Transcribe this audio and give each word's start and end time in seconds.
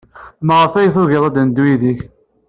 Maɣef 0.47 0.73
ay 0.75 0.89
tugiḍ 0.93 1.23
ad 1.25 1.35
neddu 1.39 1.63
yid-k? 1.69 1.99